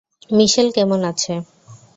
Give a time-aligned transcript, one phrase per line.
[0.31, 1.33] মিশেল কেমন আছে?